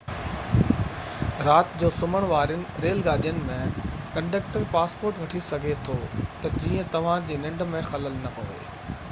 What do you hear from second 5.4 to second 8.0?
سگهي ٿو تہ جيئن توهان جي ننڊ ۾